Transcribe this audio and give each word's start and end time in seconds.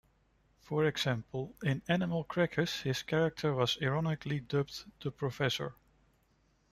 For 0.61 0.85
example, 0.85 1.53
in 1.61 1.83
"Animal 1.87 2.23
Crackers" 2.23 2.81
his 2.81 3.03
character 3.03 3.53
was 3.53 3.77
ironically 3.83 4.39
dubbed 4.39 4.85
"The 4.99 5.11
Professor". 5.11 5.75